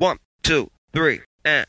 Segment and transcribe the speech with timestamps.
[0.00, 1.66] One, two, three, and.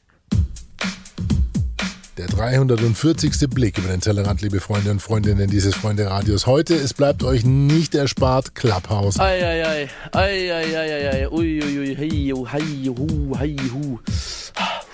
[2.15, 3.49] Der 340.
[3.49, 6.46] Blick über den Tellerrand, liebe Freunde und Freundinnen dieses Freunde-Radios.
[6.46, 9.20] Heute, es bleibt euch nicht erspart, Clubhouse.
[9.20, 13.97] Eieiei, eieiei, uiuiui, hei, hei, hu, hei, hu.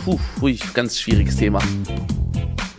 [0.06, 1.60] Puh, hui, ganz schwieriges Thema.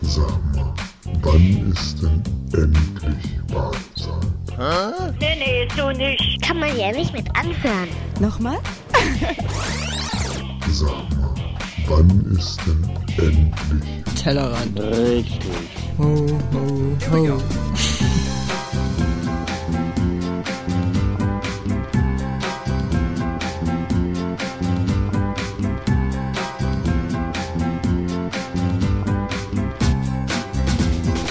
[0.00, 0.74] Sag mal,
[1.20, 2.22] wann ist denn
[2.54, 5.20] endlich Wahlzeit?
[5.20, 6.40] Nee, nee, so nicht.
[6.40, 7.88] Kann man ja nicht mit anhören.
[8.20, 8.58] Nochmal?
[10.70, 11.34] Sag mal,
[11.86, 12.84] wann ist denn
[13.16, 14.80] endlich Tellerrand.
[14.80, 15.40] Richtig.
[15.98, 17.42] Ho, ho, ho.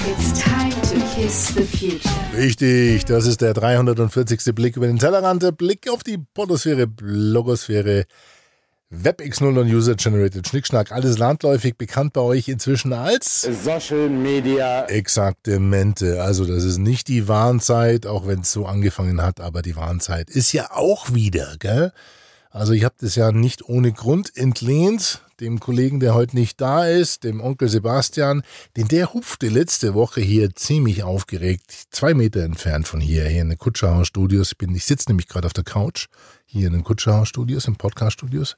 [0.07, 2.09] It's time to kiss the future.
[2.38, 4.55] Richtig, das ist der 340.
[4.55, 8.05] Blick über den Tellerrand, der Blick auf die Podosphäre, Blogosphäre,
[8.94, 10.91] WebX0 und User-Generated Schnickschnack.
[10.91, 14.85] Alles landläufig bekannt bei euch inzwischen als Social Media.
[14.85, 16.21] Exaktamente.
[16.21, 20.29] Also das ist nicht die Warnzeit, auch wenn es so angefangen hat, aber die Warnzeit
[20.29, 21.91] ist ja auch wieder, gell?
[22.55, 26.87] Also ich habe das ja nicht ohne Grund entlehnt, dem Kollegen, der heute nicht da
[26.87, 28.43] ist, dem Onkel Sebastian,
[28.77, 33.49] denn der hupfte letzte Woche hier ziemlich aufgeregt, zwei Meter entfernt von hier, hier in
[33.49, 34.53] den Kutscherhaus Studios.
[34.53, 36.07] Ich, bin, ich sitze nämlich gerade auf der Couch,
[36.45, 38.55] hier in den Kutscherhaus Studios, im Podcast Studios.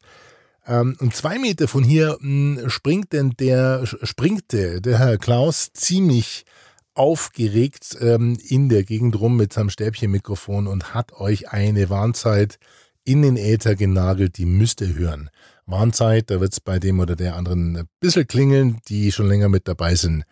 [0.67, 6.45] Ähm, und zwei Meter von hier mh, springt denn der, springte der Herr Klaus ziemlich
[6.93, 12.59] aufgeregt ähm, in der Gegend rum mit seinem Stäbchenmikrofon und hat euch eine Warnzeit
[13.07, 15.29] in den Äther genagelt, die müsst ihr hören.
[15.65, 19.67] Warnzeit, da wird's bei dem oder der anderen ein bisschen klingeln, die schon länger mit
[19.67, 20.25] dabei sind.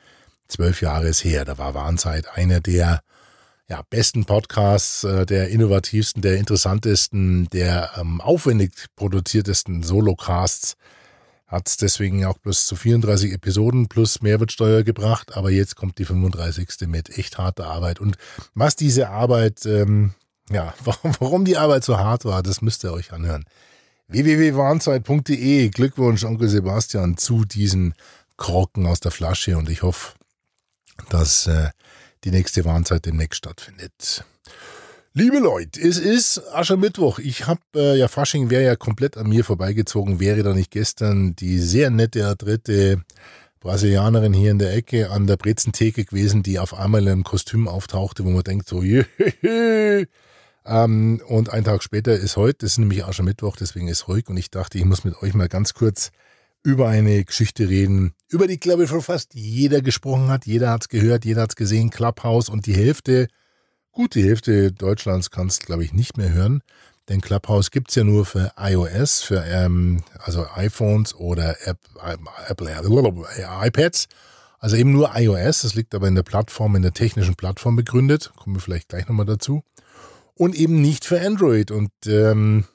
[0.49, 3.01] Zwölf Jahre ist her, da war Warnzeit einer der
[3.69, 10.75] ja, besten Podcasts, äh, der innovativsten, der interessantesten, der ähm, aufwendig produziertesten Solocasts.
[11.47, 16.87] Hat's deswegen auch bloß zu 34 Episoden plus Mehrwertsteuer gebracht, aber jetzt kommt die 35.
[16.87, 18.01] mit echt harter Arbeit.
[18.01, 18.17] Und
[18.53, 20.13] was diese Arbeit, ähm,
[20.49, 20.73] ja,
[21.19, 23.45] warum die Arbeit so hart war, das müsst ihr euch anhören
[24.07, 25.69] www.warnzeit.de.
[25.69, 27.95] Glückwunsch, Onkel Sebastian, zu diesen
[28.37, 30.13] Krocken aus der Flasche und ich hoffe,
[31.09, 31.69] dass äh,
[32.23, 34.23] die nächste Warnzeit demnächst stattfindet.
[35.13, 37.19] Liebe Leute, es ist Aschermittwoch.
[37.19, 41.35] Ich habe äh, ja Fasching wäre ja komplett an mir vorbeigezogen, wäre da nicht gestern
[41.35, 43.01] die sehr nette adrette
[43.61, 47.67] Brasilianerin hier in der Ecke an der Brezentheke gewesen, die auf einmal in einem Kostüm
[47.67, 50.07] auftauchte, wo man denkt so, Jehehe.
[50.65, 54.27] Ähm, und ein Tag später ist heute, das ist nämlich Aschermittwoch, deswegen ist ruhig.
[54.27, 56.11] Und ich dachte, ich muss mit euch mal ganz kurz
[56.63, 60.47] über eine Geschichte reden, über die, glaube ich, schon fast jeder gesprochen hat.
[60.47, 62.49] Jeder hat es gehört, jeder hat es gesehen, Clubhouse.
[62.49, 63.27] Und die Hälfte,
[63.91, 66.61] gut, die Hälfte Deutschlands kann es, glaube ich, nicht mehr hören.
[67.07, 71.77] Denn Clubhouse gibt es ja nur für iOS, für ähm, also iPhones oder App,
[72.47, 74.07] Apple, äh, iPads.
[74.57, 75.61] Also eben nur iOS.
[75.61, 78.31] Das liegt aber in der Plattform, in der technischen Plattform begründet.
[78.35, 79.63] Kommen wir vielleicht gleich nochmal dazu
[80.35, 81.71] und eben nicht für Android.
[81.71, 82.65] Und ähm,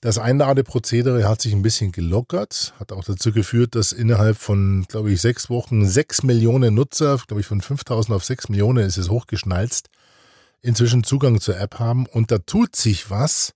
[0.00, 5.10] das Einladeprozedere hat sich ein bisschen gelockert, hat auch dazu geführt, dass innerhalb von, glaube
[5.10, 9.10] ich, sechs Wochen sechs Millionen Nutzer, glaube ich, von 5000 auf sechs Millionen ist es
[9.10, 9.88] hochgeschnalzt,
[10.60, 12.06] inzwischen Zugang zur App haben.
[12.06, 13.54] Und da tut sich was,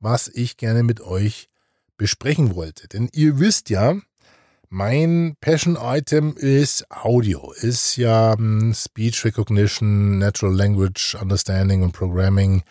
[0.00, 1.48] was ich gerne mit euch
[1.96, 2.88] besprechen wollte.
[2.88, 3.96] Denn ihr wisst ja,
[4.70, 12.62] mein Passion-Item ist Audio, ist ja um, Speech Recognition, Natural Language Understanding und Programming,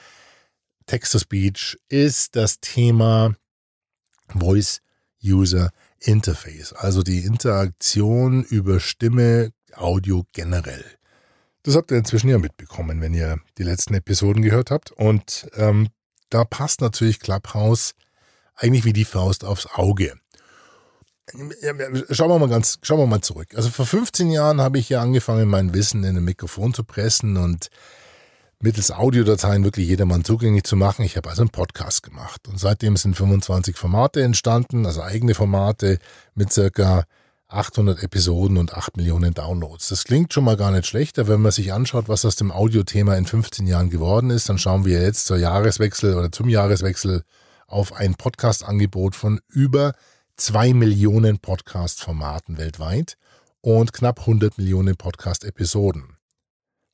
[0.85, 3.35] Text-to-Speech ist das Thema
[4.29, 4.81] Voice
[5.23, 10.85] User Interface, also die Interaktion über Stimme, Audio generell.
[11.63, 14.91] Das habt ihr inzwischen ja mitbekommen, wenn ihr die letzten Episoden gehört habt.
[14.91, 15.89] Und ähm,
[16.29, 17.93] da passt natürlich Clubhouse
[18.55, 20.13] eigentlich wie die Faust aufs Auge.
[21.31, 23.49] Schauen wir mal ganz, schauen wir mal zurück.
[23.55, 27.37] Also vor 15 Jahren habe ich ja angefangen, mein Wissen in ein Mikrofon zu pressen
[27.37, 27.69] und
[28.59, 31.03] mittels Audiodateien wirklich jedermann zugänglich zu machen.
[31.03, 35.99] Ich habe also einen Podcast gemacht und seitdem sind 25 Formate entstanden, also eigene Formate
[36.33, 37.03] mit circa
[37.49, 39.89] 800 Episoden und 8 Millionen Downloads.
[39.89, 43.15] Das klingt schon mal gar nicht schlechter, wenn man sich anschaut, was aus dem Audiothema
[43.15, 44.49] in 15 Jahren geworden ist.
[44.49, 47.23] Dann schauen wir jetzt zur Jahreswechsel oder zum Jahreswechsel
[47.67, 49.93] auf ein Podcast-Angebot von über
[50.37, 53.17] zwei Millionen Podcast-Formaten weltweit
[53.61, 56.15] und knapp 100 Millionen Podcast-Episoden.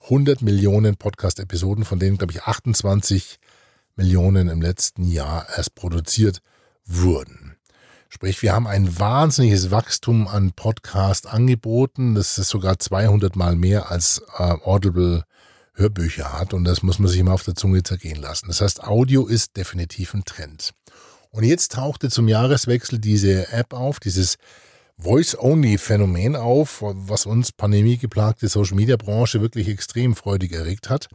[0.04, 3.40] 100 Millionen Podcast-Episoden, von denen, glaube ich, 28
[3.95, 6.40] Millionen im letzten Jahr erst produziert
[6.86, 7.57] wurden.
[8.10, 12.16] Sprich, wir haben ein wahnsinniges Wachstum an Podcast-Angeboten.
[12.16, 15.25] Das ist sogar 200 Mal mehr als äh, Audible
[15.74, 18.48] Hörbücher hat und das muss man sich immer auf der Zunge zergehen lassen.
[18.48, 20.74] Das heißt, Audio ist definitiv ein Trend.
[21.33, 24.38] Und jetzt tauchte zum Jahreswechsel diese App auf, dieses
[25.00, 31.09] Voice-Only-Phänomen auf, was uns pandemiegeplagte Social-Media-Branche wirklich extrem freudig erregt hat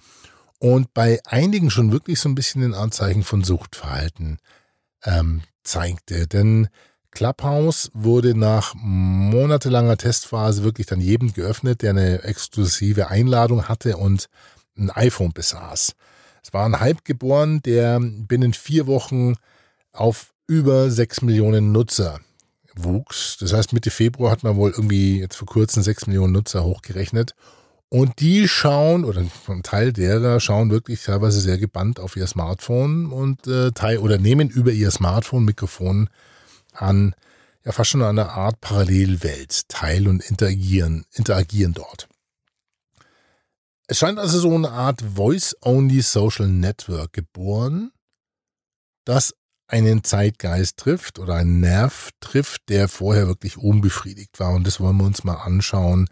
[0.59, 4.39] und bei einigen schon wirklich so ein bisschen den Anzeichen von Suchtverhalten
[5.05, 6.27] ähm, zeigte.
[6.27, 6.69] Denn
[7.13, 14.29] Clubhouse wurde nach monatelanger Testphase wirklich dann jedem geöffnet, der eine exklusive Einladung hatte und
[14.77, 15.95] ein iPhone besaß.
[16.43, 19.37] Es war ein Hype geboren, der binnen vier Wochen
[19.99, 22.21] auf über sechs Millionen Nutzer
[22.75, 23.37] wuchs.
[23.41, 27.35] Das heißt, Mitte Februar hat man wohl irgendwie jetzt vor kurzem sechs Millionen Nutzer hochgerechnet.
[27.91, 33.07] Und die schauen, oder ein Teil derer schauen wirklich teilweise sehr gebannt auf ihr Smartphone
[33.11, 36.11] und äh, teil, oder nehmen über ihr Smartphone Mikrofon
[36.73, 37.15] an,
[37.65, 42.09] ja fast schon eine Art Parallelwelt teil und interagieren, interagieren dort.
[43.87, 47.91] Es scheint also so eine Art Voice-Only Social Network geboren,
[49.07, 49.35] das
[49.69, 54.55] einen Zeitgeist trifft oder einen Nerv trifft, der vorher wirklich unbefriedigt war.
[54.55, 56.09] Und das wollen wir uns mal anschauen,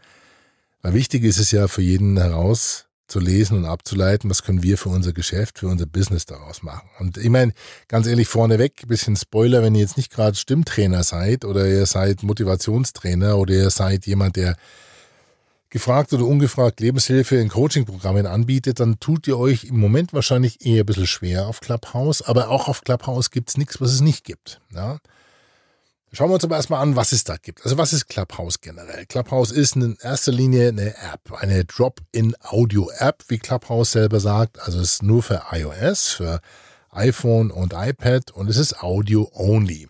[0.83, 5.15] weil wichtig ist es ja für jeden herauszulesen und abzuleiten, was können wir für unser
[5.15, 6.89] Geschäft, für unser Business daraus machen.
[6.99, 7.55] Und ich meine,
[7.89, 11.87] ganz ehrlich, vorneweg, ein bisschen Spoiler, wenn ihr jetzt nicht gerade Stimmtrainer seid oder ihr
[11.87, 14.57] seid Motivationstrainer oder ihr seid jemand, der
[15.77, 20.85] gefragt oder ungefragt Lebenshilfe in Coaching-Programmen anbietet, dann tut ihr euch im Moment wahrscheinlich eher
[20.85, 22.23] ein bisschen schwer auf Clubhouse.
[22.23, 24.63] Aber auch auf Clubhouse gibt es nichts, was es nicht gibt.
[24.75, 25.01] Ja?
[26.13, 27.63] Schauen wir uns aber erstmal an, was es da gibt.
[27.63, 29.05] Also was ist Clubhouse generell?
[29.05, 34.59] Clubhouse ist in erster Linie eine App, eine Drop-in-Audio-App, wie Clubhouse selber sagt.
[34.61, 36.41] Also es ist nur für iOS, für
[36.91, 39.89] iPhone und iPad und es ist Audio-only.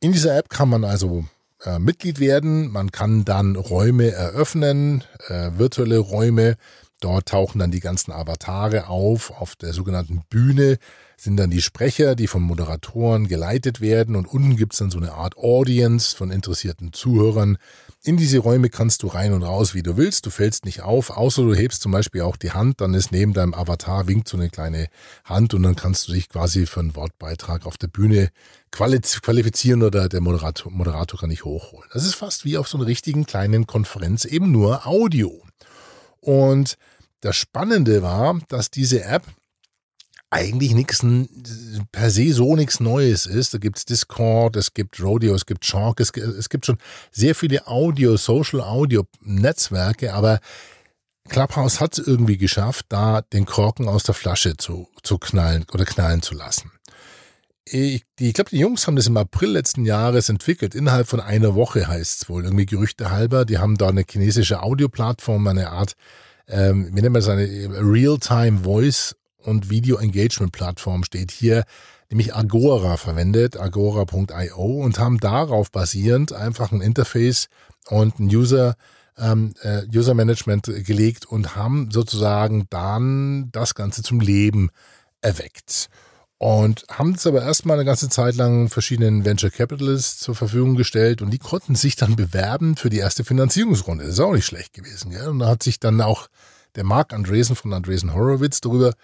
[0.00, 1.26] In dieser App kann man also
[1.64, 6.56] äh, Mitglied werden, man kann dann Räume eröffnen, äh, virtuelle Räume.
[7.00, 10.78] Dort tauchen dann die ganzen Avatare auf, auf der sogenannten Bühne
[11.22, 14.98] sind dann die Sprecher, die von Moderatoren geleitet werden und unten gibt es dann so
[14.98, 17.58] eine Art Audience von interessierten Zuhörern.
[18.02, 20.26] In diese Räume kannst du rein und raus, wie du willst.
[20.26, 23.34] Du fällst nicht auf, außer du hebst zum Beispiel auch die Hand, dann ist neben
[23.34, 24.88] deinem Avatar winkt so eine kleine
[25.24, 28.30] Hand und dann kannst du dich quasi für einen Wortbeitrag auf der Bühne
[28.72, 31.88] qualifizieren oder der Moderator, Moderator kann dich hochholen.
[31.92, 35.42] Das ist fast wie auf so einer richtigen kleinen Konferenz, eben nur Audio.
[36.20, 36.76] Und
[37.20, 39.24] das Spannende war, dass diese App
[40.30, 41.04] eigentlich nichts
[41.92, 43.52] per se so nichts Neues ist.
[43.52, 46.78] Da gibt es Discord, es gibt Rodeo, es gibt Chalk, es, es gibt schon
[47.10, 50.40] sehr viele Audio, Social Audio Netzwerke, aber
[51.28, 55.84] Clubhouse hat es irgendwie geschafft, da den Korken aus der Flasche zu, zu knallen oder
[55.84, 56.72] knallen zu lassen.
[57.64, 60.74] Ich, ich glaube, die Jungs haben das im April letzten Jahres entwickelt.
[60.74, 63.44] Innerhalb von einer Woche heißt es wohl, irgendwie Gerüchte halber.
[63.44, 65.94] Die haben da eine chinesische Audioplattform, eine Art,
[66.48, 71.64] ähm, wie nennt man das, eine Real-Time Voice und Video Engagement Plattform steht hier,
[72.10, 77.48] nämlich Agora verwendet, agora.io und haben darauf basierend einfach ein Interface
[77.88, 78.76] und ein User
[79.18, 84.70] ähm, äh, User Management gelegt und haben sozusagen dann das Ganze zum Leben
[85.20, 85.90] erweckt.
[86.42, 91.22] Und haben es aber erstmal eine ganze Zeit lang verschiedenen Venture Capitalists zur Verfügung gestellt
[91.22, 94.02] und die konnten sich dann bewerben für die erste Finanzierungsrunde.
[94.02, 95.12] Das ist auch nicht schlecht gewesen.
[95.12, 95.28] Gell?
[95.28, 96.26] Und da hat sich dann auch
[96.74, 98.94] der Mark Andresen von Andresen Horowitz darüber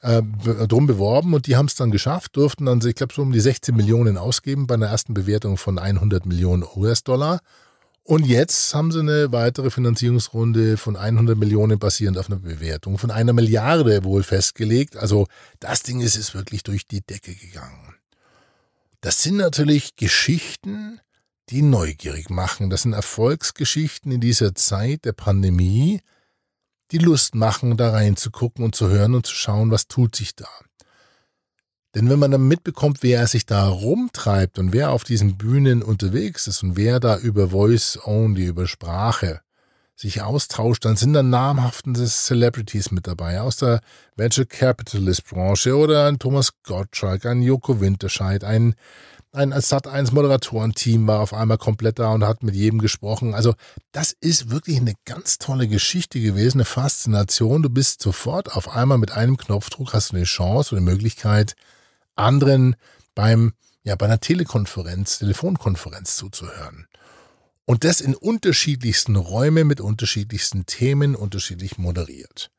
[0.00, 0.22] äh,
[0.68, 3.40] drum beworben und die haben es dann geschafft, durften dann, ich glaube, so um die
[3.40, 7.40] 16 Millionen ausgeben bei einer ersten Bewertung von 100 Millionen US-Dollar.
[8.06, 13.10] Und jetzt haben sie eine weitere Finanzierungsrunde von 100 Millionen basierend auf einer Bewertung von
[13.10, 14.96] einer Milliarde wohl festgelegt.
[14.96, 15.26] Also
[15.58, 17.96] das Ding ist, ist wirklich durch die Decke gegangen.
[19.00, 21.00] Das sind natürlich Geschichten,
[21.50, 22.70] die neugierig machen.
[22.70, 26.00] Das sind Erfolgsgeschichten in dieser Zeit der Pandemie,
[26.92, 30.46] die Lust machen, da reinzugucken und zu hören und zu schauen, was tut sich da.
[31.94, 36.46] Denn wenn man dann mitbekommt, wer sich da rumtreibt und wer auf diesen Bühnen unterwegs
[36.46, 39.40] ist und wer da über Voice Only, über Sprache
[39.94, 43.80] sich austauscht, dann sind da namhafte Celebrities mit dabei aus der
[44.14, 48.74] Venture Capitalist Branche oder ein Thomas Gottschalk, ein Joko Winterscheid, ein
[49.36, 53.34] ein Sat1 Moderatorenteam war auf einmal komplett da und hat mit jedem gesprochen.
[53.34, 53.52] Also
[53.92, 57.62] das ist wirklich eine ganz tolle Geschichte gewesen, eine Faszination.
[57.62, 61.54] Du bist sofort auf einmal mit einem Knopfdruck hast du eine Chance oder eine Möglichkeit,
[62.16, 62.76] anderen
[63.14, 66.88] beim ja bei einer Telekonferenz, Telefonkonferenz zuzuhören.
[67.64, 72.50] Und das in unterschiedlichsten Räumen mit unterschiedlichsten Themen unterschiedlich moderiert.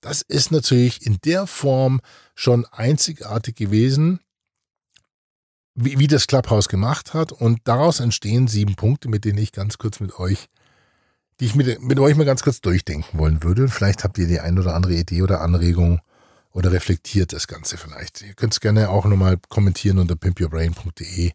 [0.00, 2.00] Das ist natürlich in der Form
[2.34, 4.20] schon einzigartig gewesen
[5.80, 7.32] wie, wie das Clubhouse gemacht hat.
[7.32, 10.48] Und daraus entstehen sieben Punkte, mit denen ich ganz kurz mit euch,
[11.40, 13.68] die ich mit, mit euch mal ganz kurz durchdenken wollen würde.
[13.68, 16.00] Vielleicht habt ihr die ein oder andere Idee oder Anregung
[16.58, 18.22] oder reflektiert das Ganze vielleicht.
[18.22, 21.30] Ihr könnt es gerne auch nochmal kommentieren unter pimpyourbrain.de,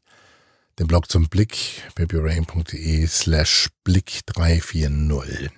[0.79, 5.49] den Blog zum Blick, pimpyourbrain.de slash Blick 340.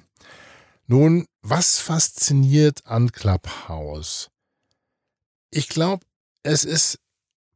[0.86, 4.30] Nun, was fasziniert an Clubhouse?
[5.50, 6.06] Ich glaube,
[6.44, 7.00] es ist,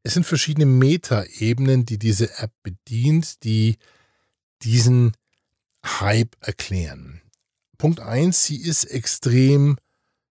[0.02, 3.78] es sind verschiedene Metaebenen, die diese App bedient, die
[4.64, 5.16] diesen
[5.86, 7.22] Hype erklären.
[7.78, 9.78] Punkt eins: sie ist extrem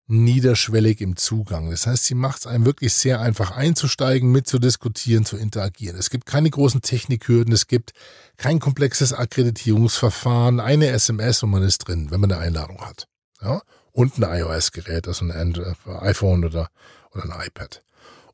[0.08, 1.70] niederschwellig im Zugang.
[1.70, 5.98] Das heißt, sie macht es einem wirklich sehr einfach einzusteigen, mitzudiskutieren, zu interagieren.
[5.98, 7.92] Es gibt keine großen Technikhürden, es gibt
[8.38, 13.06] kein komplexes Akkreditierungsverfahren, eine SMS und man ist drin, wenn man eine Einladung hat.
[13.42, 13.60] Ja?
[13.92, 16.70] Und ein iOS-Gerät, also ein Android, iPhone oder,
[17.12, 17.82] oder ein iPad.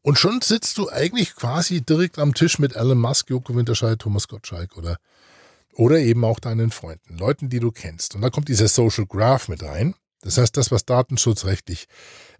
[0.02, 4.28] Und schon sitzt du eigentlich quasi direkt am Tisch mit Elon Musk, Joko Winterscheid, Thomas
[4.28, 4.98] Gottschalk oder,
[5.72, 8.14] oder eben auch deinen Freunden, Leuten, die du kennst.
[8.14, 9.94] Und da kommt dieser Social Graph mit rein.
[10.24, 11.86] Das heißt, das, was datenschutzrechtlich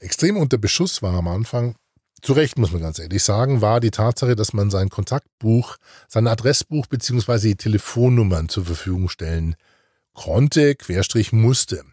[0.00, 1.76] extrem unter Beschuss war am Anfang,
[2.23, 5.76] zu Recht muss man ganz ehrlich sagen, war die Tatsache, dass man sein Kontaktbuch,
[6.09, 9.57] sein Adressbuch beziehungsweise die Telefonnummern zur Verfügung stellen
[10.14, 11.85] konnte, querstrich musste.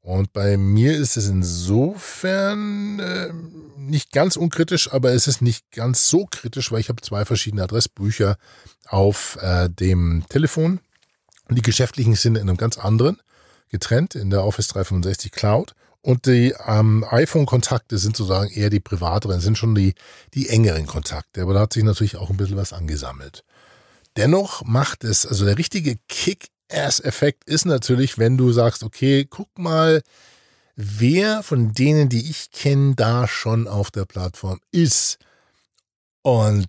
[0.00, 3.30] Und bei mir ist es insofern äh,
[3.76, 7.64] nicht ganz unkritisch, aber es ist nicht ganz so kritisch, weil ich habe zwei verschiedene
[7.64, 8.38] Adressbücher
[8.86, 10.80] auf äh, dem Telefon.
[11.48, 13.20] Und die geschäftlichen sind in einem ganz anderen
[13.68, 15.74] getrennt in der Office 365 Cloud.
[16.00, 19.94] Und die ähm, iPhone-Kontakte sind sozusagen eher die privateren, sind schon die,
[20.32, 21.42] die engeren Kontakte.
[21.42, 23.44] Aber da hat sich natürlich auch ein bisschen was angesammelt.
[24.16, 30.02] Dennoch macht es, also der richtige Kick-Ass-Effekt ist natürlich, wenn du sagst, okay, guck mal,
[30.76, 35.18] wer von denen, die ich kenne, da schon auf der Plattform ist.
[36.22, 36.66] Und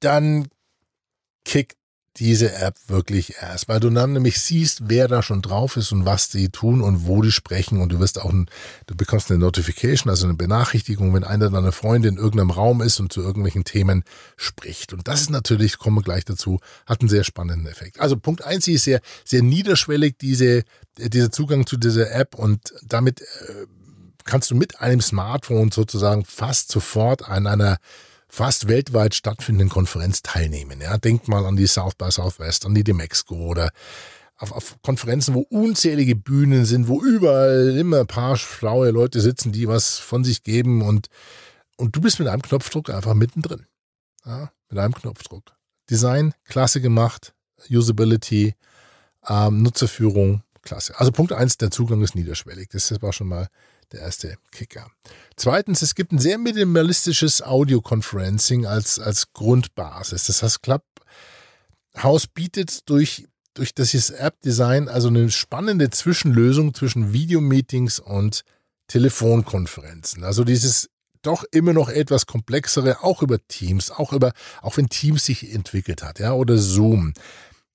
[0.00, 0.48] dann
[1.44, 1.77] kickt
[2.18, 6.04] diese App wirklich erst, weil du dann nämlich siehst, wer da schon drauf ist und
[6.04, 8.50] was die tun und wo die sprechen und du wirst auch, ein,
[8.86, 13.00] du bekommst eine Notification, also eine Benachrichtigung, wenn einer deiner Freunde in irgendeinem Raum ist
[13.00, 14.04] und zu irgendwelchen Themen
[14.36, 14.92] spricht.
[14.92, 18.00] Und das ist natürlich, kommen wir gleich dazu, hat einen sehr spannenden Effekt.
[18.00, 20.64] Also Punkt eins, sie ist sehr, sehr niederschwellig, diese,
[20.98, 23.66] dieser Zugang zu dieser App und damit äh,
[24.24, 27.78] kannst du mit einem Smartphone sozusagen fast sofort an einer
[28.28, 30.80] fast weltweit stattfindenden Konferenz teilnehmen.
[30.80, 33.70] Ja, denkt mal an die South by Southwest, an die Demexco oder
[34.36, 39.52] auf, auf Konferenzen, wo unzählige Bühnen sind, wo überall immer ein paar schlaue Leute sitzen,
[39.52, 41.08] die was von sich geben und,
[41.76, 43.66] und du bist mit einem Knopfdruck einfach mittendrin.
[44.24, 45.56] Ja, mit einem Knopfdruck.
[45.90, 47.34] Design, klasse gemacht,
[47.70, 48.54] Usability,
[49.26, 50.98] ähm, Nutzerführung, klasse.
[50.98, 52.68] Also Punkt eins, der Zugang ist niederschwellig.
[52.68, 53.48] Das war schon mal
[53.92, 54.90] der erste Kicker.
[55.36, 60.24] Zweitens, es gibt ein sehr minimalistisches Audio-Conferencing als, als Grundbasis.
[60.24, 68.42] Das heißt, Clubhouse bietet durch, durch das App-Design also eine spannende Zwischenlösung zwischen Videomeetings und
[68.88, 70.24] Telefonkonferenzen.
[70.24, 70.88] Also dieses
[71.22, 76.02] doch immer noch etwas komplexere, auch über Teams, auch über, auch wenn Teams sich entwickelt
[76.02, 77.12] hat, ja, oder Zoom.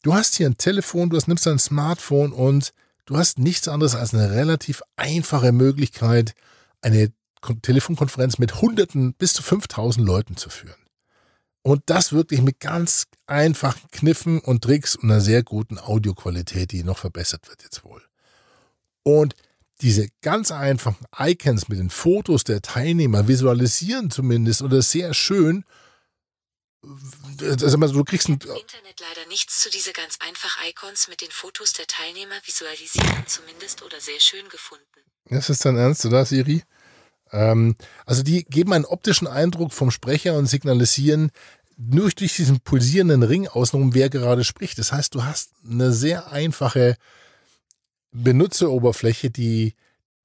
[0.02, 2.74] Du hast hier ein Telefon, du hast, nimmst dein Smartphone und
[3.06, 6.34] Du hast nichts anderes als eine relativ einfache Möglichkeit,
[6.82, 7.12] eine
[7.62, 10.76] Telefonkonferenz mit Hunderten bis zu 5000 Leuten zu führen.
[11.62, 16.84] Und das wirklich mit ganz einfachen Kniffen und Tricks und einer sehr guten Audioqualität, die
[16.84, 18.02] noch verbessert wird jetzt wohl.
[19.04, 19.34] Und
[19.82, 25.66] diese ganz einfachen Icons mit den Fotos der Teilnehmer visualisieren zumindest oder sehr schön
[27.42, 31.74] also du kriegst ein Internet leider nichts zu diese ganz einfach Icons mit den Fotos
[31.74, 34.84] der Teilnehmer visualisieren zumindest oder sehr schön gefunden.
[35.26, 36.64] Das ist dein Ernst, oder Siri?
[37.32, 37.76] Ähm,
[38.06, 41.32] also die geben einen optischen Eindruck vom Sprecher und signalisieren
[41.78, 44.78] nur durch diesen pulsierenden Ring außenrum, wer gerade spricht.
[44.78, 46.98] Das heißt, du hast eine sehr einfache
[48.12, 49.76] Benutzeroberfläche, die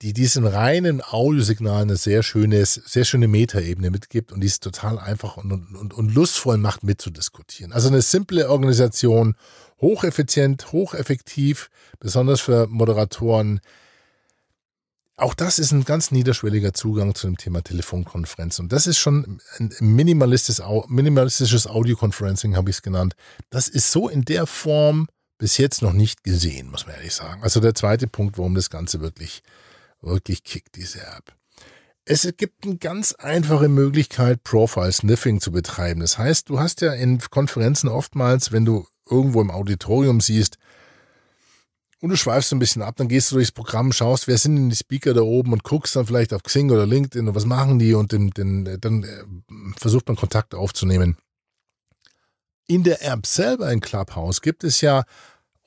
[0.03, 4.99] die diesen reinen Audiosignal eine sehr schöne, sehr schöne Metaebene mitgibt und die ist total
[4.99, 7.73] einfach und, und, und lustvoll macht mitzudiskutieren.
[7.73, 9.35] Also eine simple Organisation,
[9.81, 13.61] hocheffizient, hocheffektiv, besonders für Moderatoren.
[15.17, 18.61] Auch das ist ein ganz niederschwelliger Zugang zu dem Thema Telefonkonferenz.
[18.61, 23.15] Und das ist schon ein minimalistisches, minimalistisches Audio-Conferencing, habe ich es genannt.
[23.51, 27.43] Das ist so in der Form bis jetzt noch nicht gesehen, muss man ehrlich sagen.
[27.43, 29.43] Also der zweite Punkt, warum das Ganze wirklich
[30.01, 31.35] wirklich kickt, diese App.
[32.05, 36.01] Es gibt eine ganz einfache Möglichkeit, Profile Sniffing zu betreiben.
[36.01, 40.59] Das heißt, du hast ja in Konferenzen oftmals, wenn du irgendwo im Auditorium siehst,
[42.01, 44.71] und du schweifst ein bisschen ab, dann gehst du durchs Programm, schaust, wer sind denn
[44.71, 47.79] die Speaker da oben und guckst dann vielleicht auf Xing oder LinkedIn und was machen
[47.79, 49.25] die und den, den, dann äh,
[49.77, 51.17] versucht man Kontakt aufzunehmen.
[52.69, 55.05] In der App selber in Clubhouse gibt es ja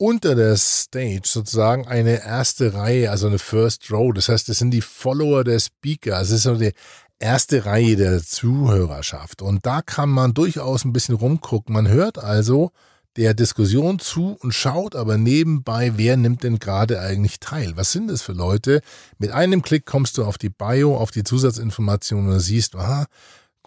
[0.02, 4.12] unter der Stage sozusagen eine erste Reihe, also eine First Row.
[4.12, 6.20] Das heißt, das sind die Follower der Speaker.
[6.20, 6.74] Es ist so die
[7.20, 9.44] erste Reihe der Zuhörerschaft.
[9.44, 11.74] Und da kann man durchaus ein bisschen rumgucken.
[11.74, 12.72] Man hört also
[13.16, 17.74] der Diskussion zu und schaut aber nebenbei, wer nimmt denn gerade eigentlich teil.
[17.76, 18.82] Was sind das für Leute?
[19.20, 23.06] Mit einem Klick kommst du auf die Bio, auf die Zusatzinformationen und siehst, aha,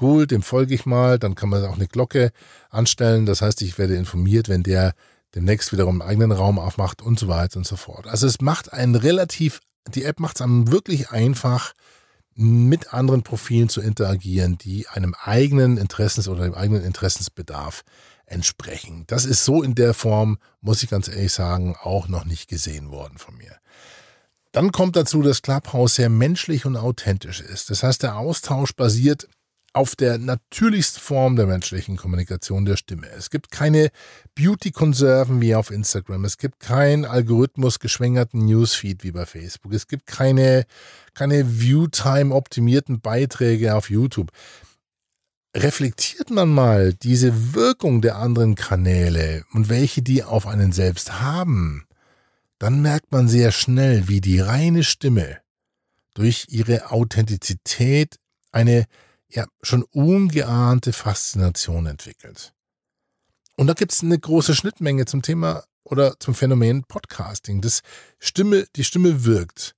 [0.01, 1.21] cool, dem folge ich mal.
[1.21, 2.33] Dann kann man auch eine Glocke
[2.71, 3.25] anstellen.
[3.25, 4.95] Das heißt, ich werde informiert, wenn der
[5.35, 8.07] demnächst wiederum einen eigenen Raum aufmacht und so weiter und so fort.
[8.07, 11.75] Also es macht einen relativ, die App macht es einem wirklich einfach,
[12.37, 17.85] mit anderen Profilen zu interagieren, die einem eigenen Interessens- oder dem eigenen Interessensbedarf
[18.27, 19.05] entsprechen.
[19.07, 22.91] Das ist so in der Form, muss ich ganz ehrlich sagen, auch noch nicht gesehen
[22.91, 23.57] worden von mir.
[24.53, 27.71] Dann kommt dazu, dass Clubhouse sehr menschlich und authentisch ist.
[27.71, 29.29] Das heißt, der Austausch basiert
[29.75, 33.09] auf der natürlichsten Form der menschlichen Kommunikation der Stimme.
[33.11, 33.91] Es gibt keine
[34.37, 36.25] Beauty-Konserven wie auf Instagram.
[36.25, 39.73] Es gibt keinen Algorithmus geschwängerten Newsfeed wie bei Facebook.
[39.73, 40.65] Es gibt keine,
[41.13, 44.31] keine View-Time-optimierten Beiträge auf YouTube.
[45.57, 51.85] Reflektiert man mal diese Wirkung der anderen Kanäle und welche die auf einen selbst haben,
[52.61, 55.39] dann merkt man sehr schnell, wie die reine Stimme
[56.15, 58.17] durch ihre Authentizität
[58.53, 58.87] eine
[59.35, 62.53] ja schon ungeahnte Faszination entwickelt.
[63.57, 67.61] Und da gibt es eine große Schnittmenge zum Thema oder zum Phänomen Podcasting.
[67.61, 67.81] Das
[68.19, 69.75] Stimme, die Stimme wirkt.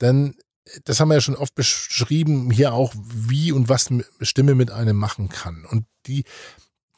[0.00, 0.36] Denn
[0.84, 4.96] das haben wir ja schon oft beschrieben, hier auch, wie und was Stimme mit einem
[4.96, 5.64] machen kann.
[5.64, 6.24] Und die,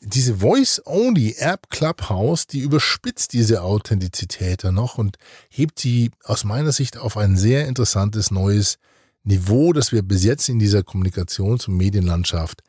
[0.00, 5.16] diese Voice-Only-App Clubhouse, die überspitzt diese Authentizität dann noch und
[5.50, 8.78] hebt sie aus meiner Sicht auf ein sehr interessantes neues
[9.26, 12.62] Niveau, das wir bis jetzt in dieser Kommunikations- und Medienlandschaft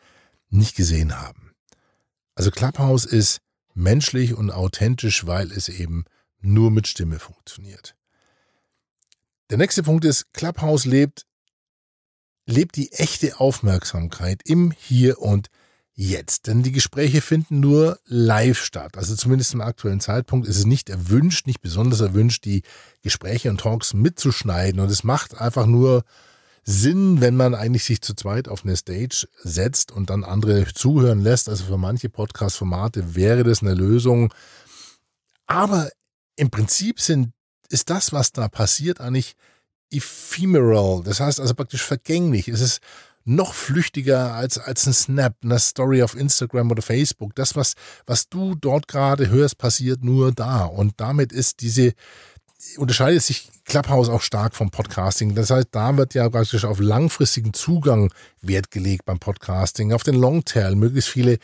[0.49, 1.51] nicht gesehen haben.
[2.33, 3.41] Also Clubhouse ist
[3.75, 6.05] menschlich und authentisch, weil es eben
[6.39, 7.95] nur mit Stimme funktioniert.
[9.51, 11.25] Der nächste Punkt ist, Clubhouse lebt,
[12.47, 15.49] lebt die echte Aufmerksamkeit im Hier und
[15.93, 16.45] Jetzt.
[16.45, 18.97] Denn die Gespräche finden nur live statt.
[18.97, 22.61] Also zumindest zum aktuellen Zeitpunkt ist es nicht erwünscht, nicht besonders erwünscht, die
[23.01, 24.79] Gespräche und Talks mitzuschneiden.
[24.79, 26.03] Und es macht einfach nur
[26.69, 31.21] Sinn, wenn man eigentlich sich zu zweit auf eine Stage setzt und dann andere zuhören
[31.21, 31.47] lässt.
[31.47, 34.33] Also für manche Podcast-Formate wäre das eine Lösung.
[35.45, 35.89] Aber
[36.35, 37.31] im Prinzip sind,
[37.69, 39.35] ist das, was da passiert, eigentlich
[39.91, 41.03] ephemeral.
[41.03, 42.49] Das heißt also praktisch vergänglich.
[42.49, 42.81] Es ist
[43.23, 47.33] noch flüchtiger als, als ein Snap, eine Story auf Instagram oder Facebook.
[47.35, 47.75] Das, was,
[48.05, 50.65] was du dort gerade hörst, passiert nur da.
[50.65, 51.93] Und damit ist diese,
[52.77, 55.35] unterscheidet sich Clubhouse auch stark vom Podcasting.
[55.35, 60.15] Das heißt, da wird ja praktisch auf langfristigen Zugang Wert gelegt beim Podcasting, auf den
[60.15, 61.37] Longtail, möglichst viele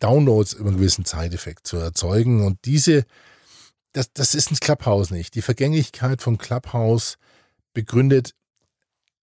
[0.00, 2.44] Downloads über einen gewissen Zeiteffekt zu erzeugen.
[2.44, 3.04] Und diese,
[3.92, 5.34] das, das ist ein Clubhouse nicht.
[5.34, 7.18] Die Vergänglichkeit von Clubhouse
[7.72, 8.34] begründet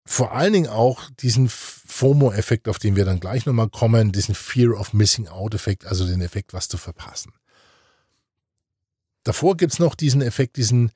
[0.04, 4.78] vor allen Dingen auch diesen FOMO-Effekt, auf den wir dann gleich nochmal kommen, diesen Fear
[4.80, 7.34] of Missing Out-Effekt, also den Effekt, was zu verpassen.
[9.24, 10.92] Davor gibt es noch diesen Effekt, diesen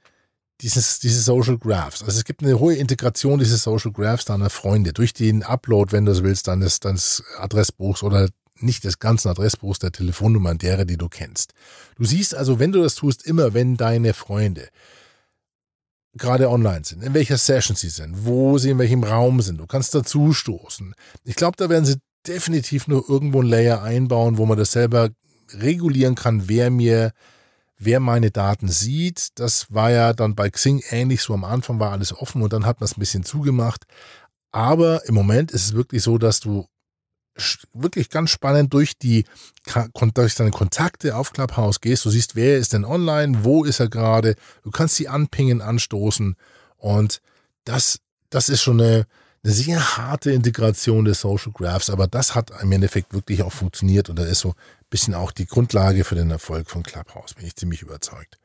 [0.61, 2.01] dieses, diese Social Graphs.
[2.03, 6.05] Also es gibt eine hohe Integration dieses Social Graphs deiner Freunde durch den Upload, wenn
[6.05, 10.97] du es willst, deines, deines Adressbuchs oder nicht des ganzen Adressbuchs der Telefonnummer derer, die
[10.97, 11.53] du kennst.
[11.97, 14.69] Du siehst also, wenn du das tust, immer wenn deine Freunde
[16.17, 19.59] gerade online sind, in welcher Session sie sind, wo sie in welchem Raum sind.
[19.59, 20.95] Du kannst dazu stoßen.
[21.25, 25.09] Ich glaube, da werden sie definitiv nur irgendwo ein Layer einbauen, wo man das selber
[25.53, 27.11] regulieren kann, wer mir
[27.85, 29.29] wer meine Daten sieht.
[29.35, 32.65] Das war ja dann bei Xing ähnlich, so am Anfang war alles offen und dann
[32.65, 33.85] hat man es ein bisschen zugemacht.
[34.51, 36.67] Aber im Moment ist es wirklich so, dass du
[37.73, 39.25] wirklich ganz spannend durch die
[40.13, 42.05] durch deine Kontakte auf Clubhouse gehst.
[42.05, 44.35] Du siehst, wer ist denn online, wo ist er gerade.
[44.63, 46.35] Du kannst sie anpingen, anstoßen
[46.77, 47.21] und
[47.65, 49.07] das, das ist schon eine,
[49.43, 54.09] eine sehr harte Integration des Social Graphs, aber das hat im Endeffekt wirklich auch funktioniert
[54.09, 54.53] und da ist so
[54.95, 58.37] bisschen auch die Grundlage für den Erfolg von Clubhouse, bin ich ziemlich überzeugt.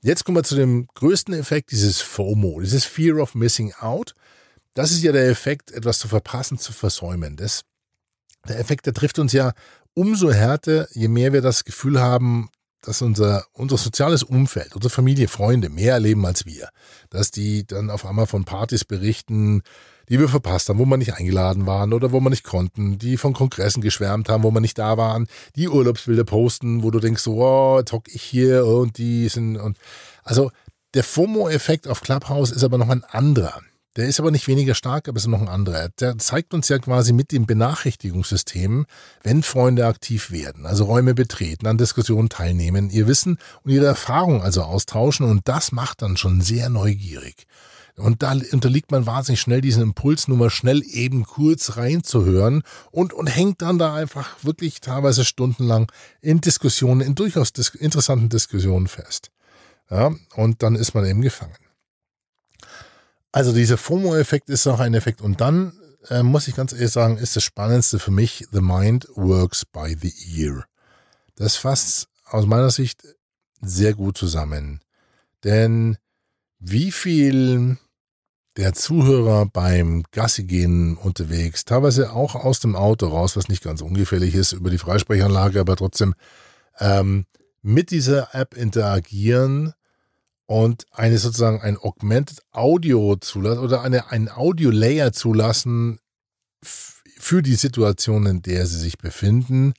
[0.00, 4.14] Jetzt kommen wir zu dem größten Effekt, dieses FOMO, dieses Fear of Missing Out.
[4.72, 7.36] Das ist ja der Effekt, etwas zu verpassen, zu versäumen.
[7.36, 7.64] Das,
[8.48, 9.52] der Effekt, der trifft uns ja
[9.92, 12.48] umso härter, je mehr wir das Gefühl haben,
[12.80, 16.70] dass unser, unser soziales Umfeld, unsere Familie, Freunde mehr erleben als wir.
[17.10, 19.60] Dass die dann auf einmal von Partys berichten,
[20.08, 23.16] die wir verpasst haben, wo wir nicht eingeladen waren oder wo wir nicht konnten, die
[23.16, 27.26] von Kongressen geschwärmt haben, wo wir nicht da waren, die Urlaubsbilder posten, wo du denkst,
[27.26, 29.78] oh, jetzt hock ich hier und die sind und
[30.22, 30.50] also
[30.94, 33.60] der FOMO-Effekt auf Clubhouse ist aber noch ein anderer.
[33.96, 35.88] Der ist aber nicht weniger stark, aber es ist noch ein anderer.
[36.00, 38.86] Der zeigt uns ja quasi mit dem Benachrichtigungssystem,
[39.22, 44.42] wenn Freunde aktiv werden, also Räume betreten, an Diskussionen teilnehmen, ihr Wissen und ihre Erfahrungen
[44.42, 47.46] also austauschen und das macht dann schon sehr neugierig.
[47.96, 53.12] Und da unterliegt man wahnsinnig schnell diesen Impuls, nur mal schnell eben kurz reinzuhören und,
[53.12, 58.88] und hängt dann da einfach wirklich teilweise stundenlang in Diskussionen, in durchaus dis interessanten Diskussionen
[58.88, 59.30] fest.
[59.90, 61.54] Ja, und dann ist man eben gefangen.
[63.30, 65.20] Also dieser FOMO-Effekt ist auch ein Effekt.
[65.20, 65.72] Und dann
[66.08, 69.96] äh, muss ich ganz ehrlich sagen, ist das Spannendste für mich, The Mind Works by
[70.00, 70.64] the Ear.
[71.36, 73.02] Das fasst aus meiner Sicht
[73.60, 74.80] sehr gut zusammen.
[75.42, 75.96] Denn
[76.58, 77.76] wie viel
[78.56, 84.34] der Zuhörer beim Gassigehen unterwegs, teilweise auch aus dem Auto raus, was nicht ganz ungefährlich
[84.34, 86.14] ist, über die Freisprechanlage, aber trotzdem
[86.78, 87.26] ähm,
[87.62, 89.72] mit dieser App interagieren
[90.46, 95.98] und eine sozusagen ein Augmented Audio zulassen oder eine, einen Audio Layer zulassen
[96.62, 99.72] für die Situation, in der sie sich befinden.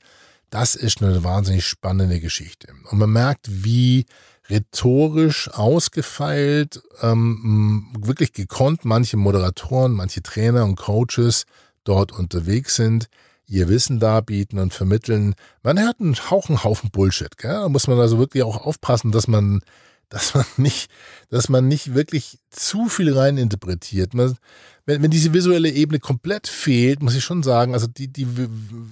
[0.50, 2.68] Das ist eine wahnsinnig spannende Geschichte.
[2.90, 4.06] Und man merkt, wie
[4.50, 11.44] rhetorisch ausgefeilt, ähm, wirklich gekonnt manche Moderatoren, manche Trainer und Coaches
[11.84, 13.08] dort unterwegs sind,
[13.46, 15.34] ihr Wissen darbieten und vermitteln.
[15.62, 17.36] Man hört einen Haufen, Haufen Bullshit.
[17.38, 17.52] Gell?
[17.52, 19.60] Da muss man also wirklich auch aufpassen, dass man
[20.08, 20.88] dass man nicht,
[21.30, 24.14] dass man nicht wirklich zu viel rein interpretiert.
[24.14, 24.36] Man,
[24.84, 28.26] wenn, wenn diese visuelle Ebene komplett fehlt, muss ich schon sagen, also die, die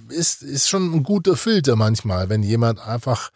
[0.09, 3.31] ist, ist schon ein guter Filter manchmal, wenn jemand einfach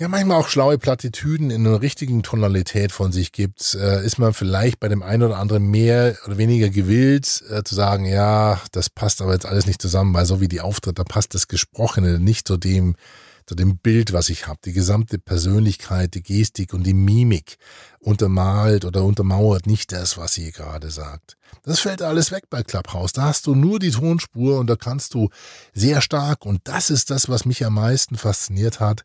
[0.00, 4.32] ja, manchmal auch schlaue Plattitüden in einer richtigen Tonalität von sich gibt, äh, ist man
[4.32, 8.88] vielleicht bei dem einen oder anderen mehr oder weniger gewillt äh, zu sagen, ja, das
[8.88, 12.18] passt aber jetzt alles nicht zusammen, weil so wie die auftritt, da passt das Gesprochene
[12.18, 12.96] nicht zu dem,
[13.44, 14.58] zu dem Bild, was ich habe.
[14.64, 17.58] Die gesamte Persönlichkeit, die Gestik und die Mimik
[17.98, 21.36] untermalt oder untermauert nicht das, was sie gerade sagt.
[21.62, 23.12] Das fällt alles weg bei Clubhouse.
[23.12, 25.28] Da hast du nur die Tonspur und da kannst du
[25.74, 29.04] sehr stark, und das ist das, was mich am meisten fasziniert hat,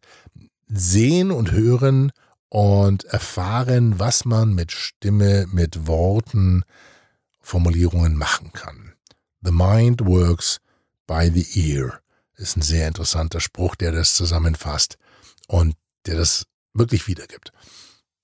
[0.67, 2.11] sehen und hören
[2.49, 6.63] und erfahren, was man mit Stimme, mit Worten,
[7.41, 8.93] Formulierungen machen kann.
[9.41, 10.59] The mind works
[11.05, 12.01] by the ear
[12.35, 14.97] ist ein sehr interessanter Spruch, der das zusammenfasst
[15.47, 15.75] und
[16.05, 17.51] der das wirklich wiedergibt,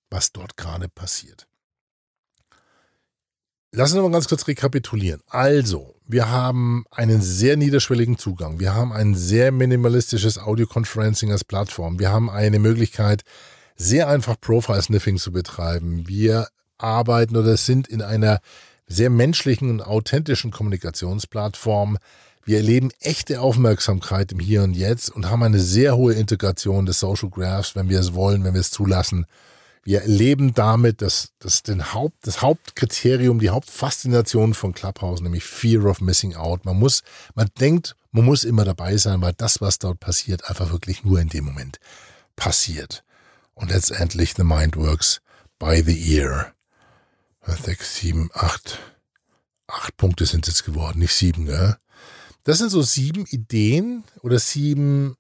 [0.10, 1.48] was dort gerade passiert.
[3.74, 5.22] Lassen wir mal ganz kurz rekapitulieren.
[5.30, 8.60] Also, wir haben einen sehr niederschwelligen Zugang.
[8.60, 11.98] Wir haben ein sehr minimalistisches Audio-Conferencing als Plattform.
[11.98, 13.24] Wir haben eine Möglichkeit,
[13.78, 16.06] sehr einfach Profile-Sniffing zu betreiben.
[16.06, 18.42] Wir arbeiten oder sind in einer
[18.88, 21.98] sehr menschlichen und authentischen Kommunikationsplattform.
[22.44, 27.00] Wir erleben echte Aufmerksamkeit im Hier und Jetzt und haben eine sehr hohe Integration des
[27.00, 29.28] Social Graphs, wenn wir es wollen, wenn wir es zulassen.
[29.84, 35.86] Wir erleben damit das, das, den Haupt, das Hauptkriterium, die Hauptfaszination von Clubhouse, nämlich Fear
[35.86, 36.66] of Missing Out.
[36.66, 37.02] Man muss,
[37.34, 41.20] man denkt, man muss immer dabei sein, weil das, was dort passiert, einfach wirklich nur
[41.20, 41.80] in dem Moment
[42.36, 43.04] passiert.
[43.56, 45.22] Und letztendlich the mind works
[45.58, 46.54] by the ear.
[47.46, 48.80] Sechs, sieben, acht.
[49.68, 51.78] Acht Punkte sind es jetzt geworden, nicht sieben, gell?
[52.44, 55.16] Das sind so sieben Ideen oder sieben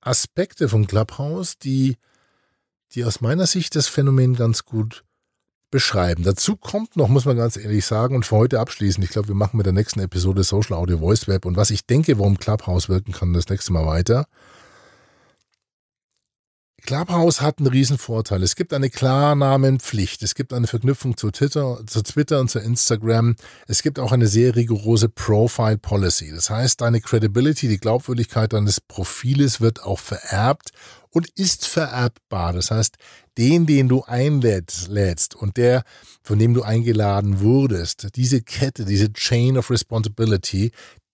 [0.00, 1.96] Aspekte von Clubhouse, die,
[2.94, 5.04] die aus meiner Sicht das Phänomen ganz gut
[5.70, 6.22] beschreiben.
[6.22, 9.34] Dazu kommt noch, muss man ganz ehrlich sagen, und für heute abschließen, ich glaube, wir
[9.34, 12.88] machen mit der nächsten Episode Social Audio Voice Web und was ich denke, warum Clubhouse
[12.88, 14.26] wirken kann, das nächste Mal weiter.
[16.84, 18.42] Clubhouse hat einen riesen Vorteil.
[18.42, 20.22] Es gibt eine Klarnamenpflicht.
[20.22, 23.36] Es gibt eine Verknüpfung zu Twitter, zu Twitter und zu Instagram.
[23.66, 26.30] Es gibt auch eine sehr rigorose Profile Policy.
[26.30, 30.72] Das heißt, deine Credibility, die Glaubwürdigkeit deines Profiles wird auch vererbt
[31.08, 32.52] und ist vererbbar.
[32.52, 32.96] Das heißt,
[33.38, 35.84] den, den du einlädst und der,
[36.22, 40.70] von dem du eingeladen wurdest, diese Kette, diese Chain of Responsibility,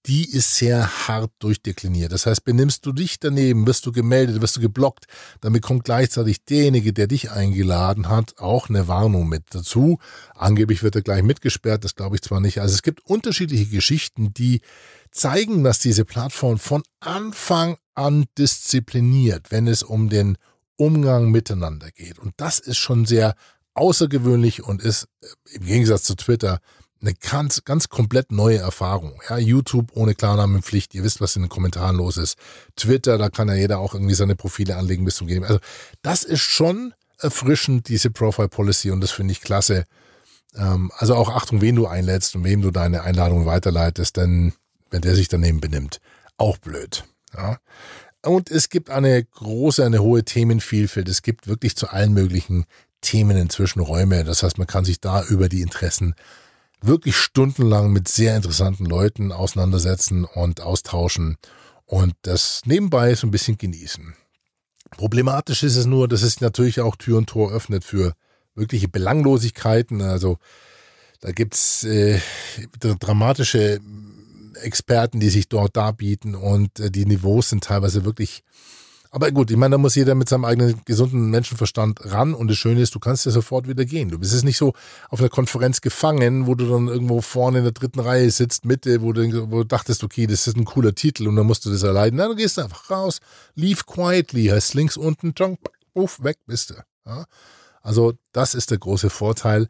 [0.06, 2.12] die ist sehr hart durchdekliniert.
[2.12, 5.06] Das heißt, benimmst du dich daneben, wirst du gemeldet, wirst du geblockt,
[5.40, 9.98] dann bekommt gleichzeitig derjenige, der dich eingeladen hat, auch eine Warnung mit dazu.
[10.34, 12.60] Angeblich wird er gleich mitgesperrt, das glaube ich zwar nicht.
[12.60, 14.60] Also es gibt unterschiedliche Geschichten, die
[15.10, 20.38] zeigen, dass diese Plattform von Anfang an diszipliniert, wenn es um den
[20.76, 22.18] Umgang miteinander geht.
[22.18, 23.34] Und das ist schon sehr
[23.74, 26.60] außergewöhnlich und ist äh, im Gegensatz zu Twitter
[27.00, 29.20] eine ganz, ganz komplett neue Erfahrung.
[29.28, 32.36] Ja, YouTube ohne Klarnamenpflicht, ihr wisst, was in den Kommentaren los ist.
[32.76, 35.44] Twitter, da kann ja jeder auch irgendwie seine Profile anlegen bis zum Gehen.
[35.44, 35.60] Also
[36.02, 39.84] das ist schon erfrischend, diese Profile Policy und das finde ich klasse.
[40.54, 44.52] Ähm, also auch Achtung, wen du einlädst und wem du deine Einladung weiterleitest, denn
[44.90, 46.00] wenn der sich daneben benimmt,
[46.36, 47.04] auch blöd.
[47.34, 47.58] Ja.
[48.22, 51.08] Und es gibt eine große, eine hohe Themenvielfalt.
[51.08, 52.66] Es gibt wirklich zu allen möglichen
[53.00, 54.24] Themen inzwischen Räume.
[54.24, 56.14] Das heißt, man kann sich da über die Interessen
[56.82, 61.36] wirklich stundenlang mit sehr interessanten Leuten auseinandersetzen und austauschen
[61.86, 64.14] und das nebenbei so ein bisschen genießen.
[64.96, 68.14] Problematisch ist es nur, dass es natürlich auch Tür und Tor öffnet für
[68.54, 70.02] wirkliche Belanglosigkeiten.
[70.02, 70.38] Also
[71.20, 72.20] da gibt's äh,
[72.78, 73.80] dramatische
[74.62, 78.42] Experten, die sich dort darbieten und äh, die Niveaus sind teilweise wirklich
[79.12, 82.32] aber gut, ich meine, da muss jeder mit seinem eigenen gesunden Menschenverstand ran.
[82.32, 84.08] Und das Schöne ist, du kannst ja sofort wieder gehen.
[84.08, 84.72] Du bist jetzt nicht so
[85.08, 89.02] auf einer Konferenz gefangen, wo du dann irgendwo vorne in der dritten Reihe sitzt, Mitte,
[89.02, 91.70] wo du, wo du dachtest, okay, das ist ein cooler Titel und dann musst du
[91.70, 92.18] das erleiden.
[92.18, 93.18] Nein, du gehst einfach raus.
[93.56, 95.58] Leave quietly, heißt links unten, junk,
[95.92, 96.74] uff, weg bist du.
[97.04, 97.24] Ja?
[97.82, 99.66] Also, das ist der große Vorteil.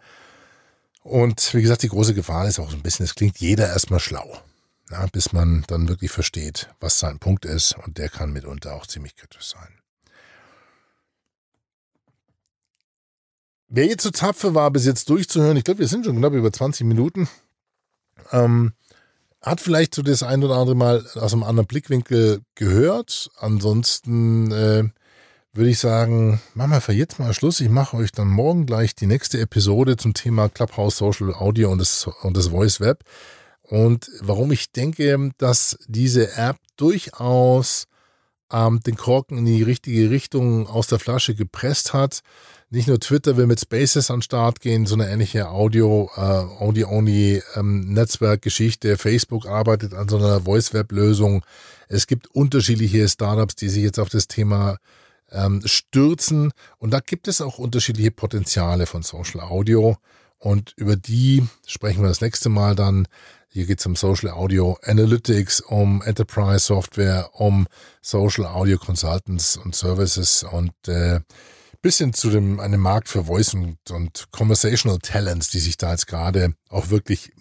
[1.03, 4.01] Und wie gesagt, die große Gefahr ist auch so ein bisschen, es klingt jeder erstmal
[4.01, 4.43] schlau
[4.91, 8.87] ja, bis man dann wirklich versteht, was sein Punkt ist und der kann mitunter auch
[8.87, 9.81] ziemlich kritisch sein.
[13.69, 16.53] Wer jetzt so tapfer war, bis jetzt durchzuhören, ich glaube, wir sind schon knapp über
[16.53, 17.29] 20 Minuten,
[18.33, 18.73] ähm,
[19.41, 23.31] hat vielleicht so das ein oder andere Mal aus einem anderen Blickwinkel gehört.
[23.39, 24.85] Ansonsten äh,
[25.53, 27.61] würde ich sagen, machen wir für jetzt mal Schluss.
[27.61, 31.79] Ich mache euch dann morgen gleich die nächste Episode zum Thema Clubhouse Social Audio und
[31.79, 33.05] das, und das Voice Web.
[33.71, 37.87] Und warum ich denke, dass diese App durchaus
[38.53, 42.21] ähm, den Korken in die richtige Richtung aus der Flasche gepresst hat.
[42.69, 46.21] Nicht nur Twitter will mit Spaces an den Start gehen, so eine ähnliche Audio, äh,
[46.21, 48.07] Audio-Only ähm.
[48.97, 51.45] Facebook arbeitet an so einer Voice-Web-Lösung.
[51.89, 54.79] Es gibt unterschiedliche Startups, die sich jetzt auf das Thema
[55.31, 56.53] ähm, stürzen.
[56.79, 59.97] Und da gibt es auch unterschiedliche Potenziale von Social Audio.
[60.39, 63.07] Und über die sprechen wir das nächste Mal dann.
[63.53, 67.67] Hier geht es um Social Audio Analytics, um Enterprise Software, um
[68.01, 71.19] Social Audio Consultants und Services und äh,
[71.83, 76.07] bisschen zu dem einem Markt für Voice und, und Conversational Talents, die sich da jetzt
[76.07, 77.33] gerade auch wirklich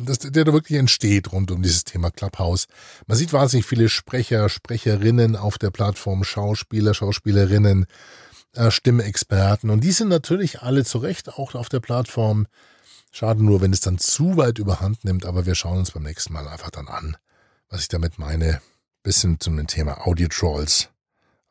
[0.00, 2.64] das, der da wirklich entsteht rund um dieses Thema Clubhouse.
[3.06, 7.84] Man sieht wahnsinnig viele Sprecher, Sprecherinnen auf der Plattform, Schauspieler, Schauspielerinnen,
[8.54, 12.46] äh, Stimmexperten und die sind natürlich alle zu Recht auch auf der Plattform
[13.16, 16.32] Schade nur, wenn es dann zu weit überhand nimmt, aber wir schauen uns beim nächsten
[16.32, 17.16] Mal einfach dann an,
[17.68, 18.60] was ich damit meine.
[19.04, 20.88] Bisschen zum Thema Audio-Trolls.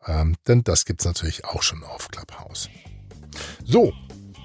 [0.05, 2.67] Ähm, denn das gibt es natürlich auch schon auf Clubhouse.
[3.63, 3.93] So,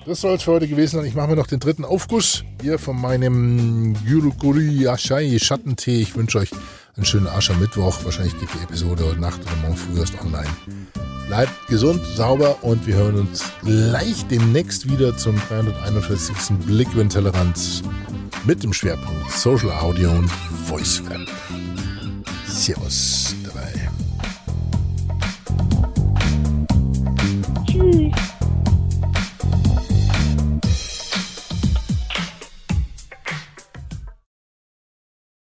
[0.06, 1.06] das soll es für heute gewesen sein.
[1.06, 6.00] Ich mache mir noch den dritten Aufguss hier von meinem Yurukuri Ashai Schattentee.
[6.00, 6.52] Ich wünsche euch
[6.94, 8.04] einen schönen Aschermittwoch.
[8.04, 10.46] Wahrscheinlich geht die Episode heute Nacht oder morgen früh erst online.
[11.28, 16.56] Bleibt gesund, sauber und wir hören uns gleich demnächst wieder zum 341.
[16.66, 17.82] Blick über den Tellerrand
[18.46, 20.30] mit dem Schwerpunkt Social Audio und
[20.66, 21.28] Voice Web.
[22.46, 23.34] Servus.